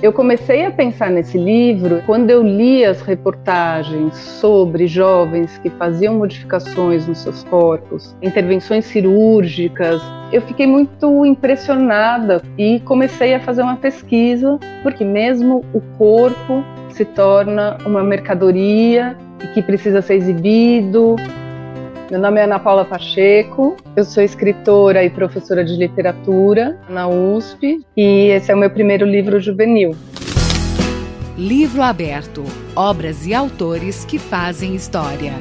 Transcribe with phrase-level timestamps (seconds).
[0.00, 6.14] Eu comecei a pensar nesse livro quando eu li as reportagens sobre jovens que faziam
[6.14, 10.00] modificações nos seus corpos, intervenções cirúrgicas.
[10.32, 17.04] Eu fiquei muito impressionada e comecei a fazer uma pesquisa, porque mesmo o corpo se
[17.04, 19.16] torna uma mercadoria
[19.52, 21.16] que precisa ser exibido,
[22.10, 27.84] meu nome é Ana Paula Pacheco, eu sou escritora e professora de literatura na USP
[27.94, 29.94] e esse é o meu primeiro livro juvenil.
[31.36, 35.34] Livro aberto: obras e autores que fazem história.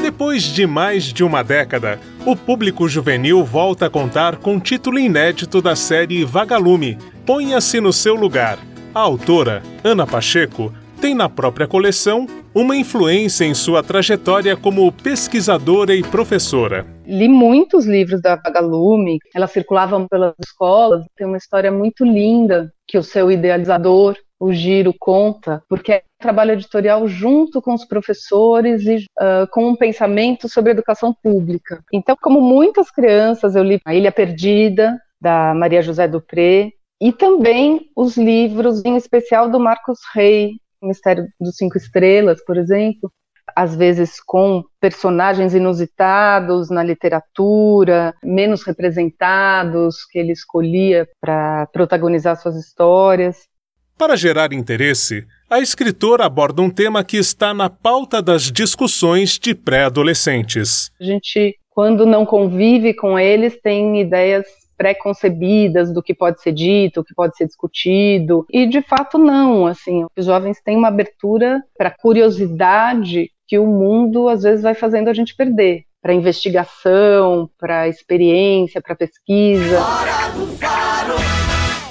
[0.00, 5.60] Depois de mais de uma década, o público juvenil volta a contar com título inédito
[5.60, 6.96] da série Vagalume.
[7.26, 8.58] Ponha-se no seu lugar
[8.94, 15.94] a autora, Ana Pacheco, tem na própria coleção uma influência em sua trajetória como pesquisadora
[15.94, 16.86] e professora.
[17.06, 21.04] Li muitos livros da Vagalume, elas circulavam pelas escolas.
[21.16, 26.22] Tem uma história muito linda que o seu idealizador, o Giro, conta, porque é um
[26.22, 31.80] trabalho editorial junto com os professores e uh, com um pensamento sobre educação pública.
[31.92, 37.88] Então, como muitas crianças, eu li A Ilha Perdida, da Maria José Dupré, e também
[37.96, 43.10] os livros, em especial do Marcos Rey, Mistério dos Cinco Estrelas, por exemplo,
[43.54, 52.56] às vezes com personagens inusitados na literatura, menos representados, que ele escolhia para protagonizar suas
[52.56, 53.46] histórias.
[53.96, 59.54] Para gerar interesse, a escritora aborda um tema que está na pauta das discussões de
[59.54, 60.90] pré-adolescentes.
[61.00, 64.46] A gente, quando não convive com eles, tem ideias
[64.78, 69.66] pré-concebidas do que pode ser dito, o que pode ser discutido, e de fato não,
[69.66, 75.08] assim, os jovens têm uma abertura para curiosidade que o mundo às vezes vai fazendo
[75.08, 79.80] a gente perder, para investigação, para experiência, para pesquisa.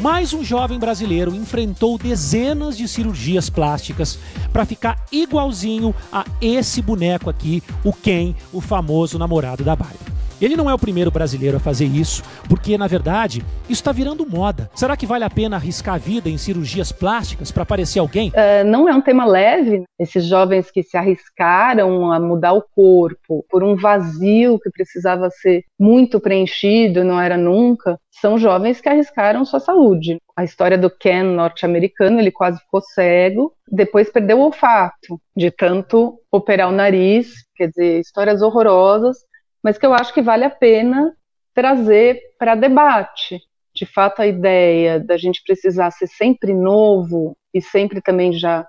[0.00, 4.18] Mais um jovem brasileiro enfrentou dezenas de cirurgias plásticas
[4.52, 10.11] para ficar igualzinho a esse boneco aqui, o Ken, o famoso namorado da Barbie.
[10.42, 14.28] Ele não é o primeiro brasileiro a fazer isso, porque na verdade isso está virando
[14.28, 14.68] moda.
[14.74, 18.30] Será que vale a pena arriscar a vida em cirurgias plásticas para parecer alguém?
[18.30, 19.84] Uh, não é um tema leve.
[20.00, 25.62] Esses jovens que se arriscaram a mudar o corpo por um vazio que precisava ser
[25.78, 30.18] muito preenchido, não era nunca, são jovens que arriscaram sua saúde.
[30.36, 36.18] A história do Ken norte-americano, ele quase ficou cego, depois perdeu o olfato de tanto
[36.32, 39.18] operar o nariz, quer dizer, histórias horrorosas
[39.62, 41.14] mas que eu acho que vale a pena
[41.54, 43.40] trazer para debate.
[43.74, 48.66] De fato, a ideia da gente precisar ser sempre novo e sempre também já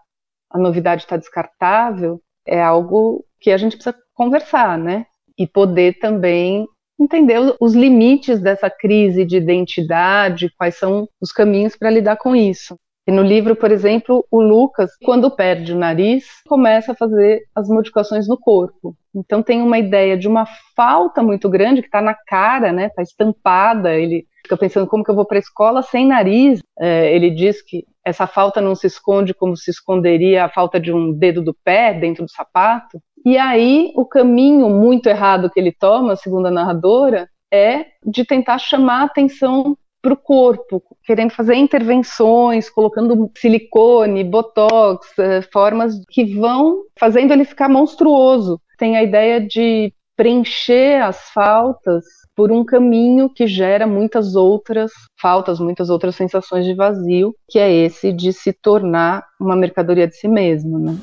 [0.49, 5.05] a novidade está descartável é algo que a gente precisa conversar, né?
[5.37, 6.67] E poder também
[6.99, 12.77] entender os limites dessa crise de identidade, quais são os caminhos para lidar com isso.
[13.07, 17.67] E no livro, por exemplo, o Lucas, quando perde o nariz, começa a fazer as
[17.67, 18.95] modificações no corpo.
[19.15, 22.87] Então tem uma ideia de uma falta muito grande que está na cara, né?
[22.87, 23.93] Está estampada.
[23.93, 26.61] Ele fica pensando como que eu vou para a escola sem nariz.
[26.79, 30.91] É, ele diz que essa falta não se esconde como se esconderia a falta de
[30.91, 32.99] um dedo do pé dentro do sapato.
[33.25, 38.57] E aí o caminho muito errado que ele toma, segundo a narradora, é de tentar
[38.57, 46.25] chamar a atenção para o corpo, querendo fazer intervenções, colocando silicone, botox, eh, formas que
[46.35, 48.59] vão fazendo ele ficar monstruoso.
[48.83, 52.03] Tem a ideia de preencher as faltas
[52.35, 57.71] por um caminho que gera muitas outras faltas, muitas outras sensações de vazio, que é
[57.71, 60.97] esse de se tornar uma mercadoria de si mesmo, né?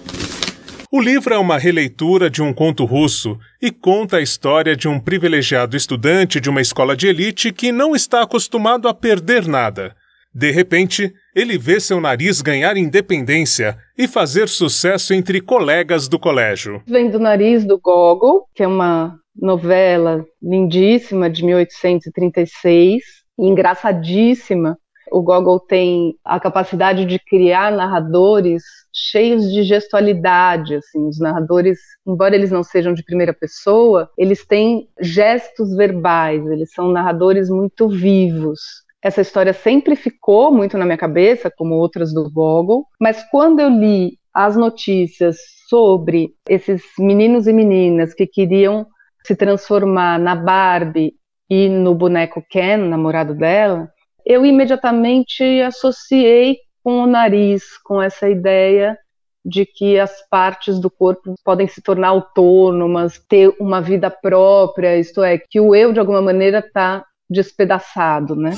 [0.93, 5.01] O livro é uma releitura de um conto russo e conta a história de um
[5.01, 9.97] privilegiado estudante de uma escola de elite que não está acostumado a perder nada.
[10.33, 16.83] De repente, ele vê seu nariz ganhar independência e fazer sucesso entre colegas do colégio.
[16.87, 23.03] Vem do nariz do Gogol, que é uma novela lindíssima de 1836,
[23.39, 24.77] engraçadíssima,
[25.11, 28.63] o Gogol tem a capacidade de criar narradores
[28.93, 34.89] cheios de gestualidade, assim, os narradores, embora eles não sejam de primeira pessoa, eles têm
[35.01, 38.61] gestos verbais, eles são narradores muito vivos.
[39.03, 43.71] Essa história sempre ficou muito na minha cabeça, como outras do Gogol, mas quando eu
[43.71, 45.39] li as notícias
[45.69, 48.87] sobre esses meninos e meninas que queriam
[49.25, 51.15] se transformar na Barbie
[51.49, 53.89] e no boneco Ken, namorado dela,
[54.25, 58.97] eu imediatamente associei com o nariz, com essa ideia
[59.45, 65.23] de que as partes do corpo podem se tornar autônomas, ter uma vida própria, isto
[65.23, 68.51] é, que o eu de alguma maneira está despedaçado, né?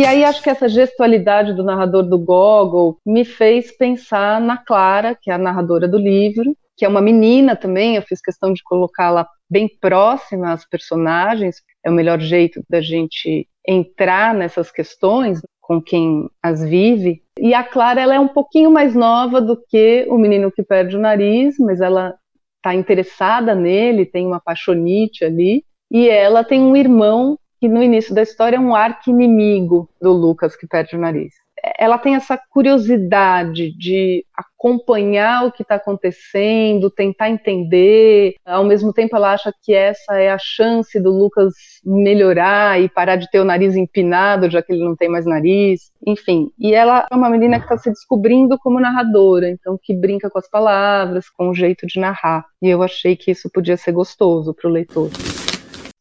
[0.00, 5.14] E aí acho que essa gestualidade do narrador do Gogol me fez pensar na Clara,
[5.14, 8.62] que é a narradora do livro, que é uma menina também, eu fiz questão de
[8.62, 15.82] colocá-la bem próxima às personagens, é o melhor jeito da gente entrar nessas questões com
[15.82, 17.22] quem as vive.
[17.38, 20.96] E a Clara ela é um pouquinho mais nova do que o menino que perde
[20.96, 22.14] o nariz, mas ela
[22.56, 28.14] está interessada nele, tem uma paixonite ali, e ela tem um irmão que no início
[28.14, 31.34] da história é um arqui-inimigo do Lucas que perde o nariz.
[31.78, 38.36] Ela tem essa curiosidade de acompanhar o que está acontecendo, tentar entender.
[38.46, 41.52] Ao mesmo tempo, ela acha que essa é a chance do Lucas
[41.84, 45.90] melhorar e parar de ter o nariz empinado, já que ele não tem mais nariz.
[46.06, 50.30] Enfim, e ela é uma menina que está se descobrindo como narradora, então que brinca
[50.30, 52.46] com as palavras, com o jeito de narrar.
[52.62, 55.10] E eu achei que isso podia ser gostoso para o leitor.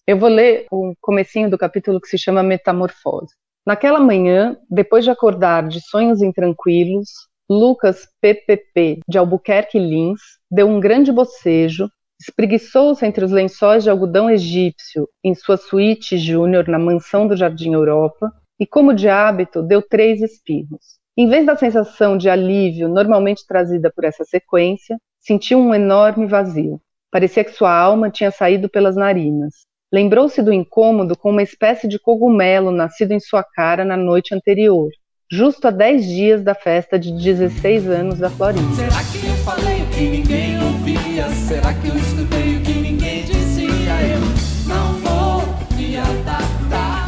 [0.10, 3.32] Eu vou ler o comecinho do capítulo que se chama Metamorfose.
[3.64, 7.12] Naquela manhã, depois de acordar de sonhos intranquilos,
[7.48, 10.20] Lucas PPP de Albuquerque Lins
[10.50, 11.88] deu um grande bocejo,
[12.20, 17.74] espreguiçou-se entre os lençóis de algodão egípcio em sua suíte júnior na mansão do Jardim
[17.74, 20.98] Europa e, como de hábito, deu três espirros.
[21.16, 26.82] Em vez da sensação de alívio normalmente trazida por essa sequência, sentiu um enorme vazio.
[27.12, 29.69] Parecia que sua alma tinha saído pelas narinas.
[29.92, 34.92] Lembrou-se do incômodo com uma espécie de cogumelo nascido em sua cara na noite anterior,
[35.32, 38.76] justo a dez dias da festa de 16 anos da Florinda.
[38.76, 41.28] Será que eu falei o que ninguém ouvia?
[41.30, 43.68] Será que eu escutei o que ninguém dizia?
[44.04, 44.20] Eu
[44.68, 45.42] não vou
[45.76, 47.08] me adaptar.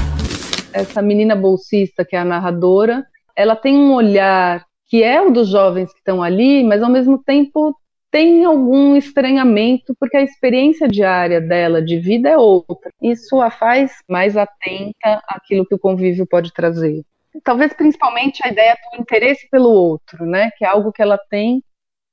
[0.74, 3.06] Essa menina bolsista, que é a narradora,
[3.36, 7.22] ela tem um olhar que é o dos jovens que estão ali, mas ao mesmo
[7.24, 7.76] tempo
[8.12, 12.92] tem algum estranhamento, porque a experiência diária dela de vida é outra.
[13.02, 17.04] Isso a faz mais atenta àquilo que o convívio pode trazer.
[17.44, 20.52] Talvez principalmente a ideia do interesse pelo outro, né?
[20.58, 21.64] Que é algo que ela tem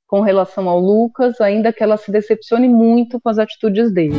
[0.07, 4.15] com relação ao Lucas, ainda que ela se decepcione muito com as atitudes dele.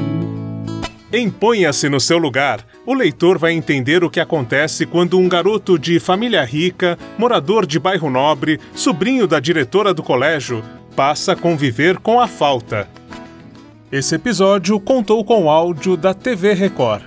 [1.13, 2.65] Emponha-se no seu lugar.
[2.87, 7.81] O leitor vai entender o que acontece quando um garoto de família rica, morador de
[7.81, 10.63] bairro nobre, sobrinho da diretora do colégio,
[11.01, 12.87] passa a conviver com a falta.
[13.91, 17.05] Esse episódio contou com áudio da TV Record.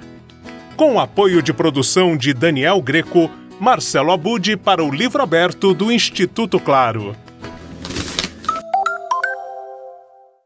[0.75, 3.29] Com apoio de produção de Daniel Greco,
[3.59, 7.15] Marcelo Abude para o livro aberto do Instituto Claro.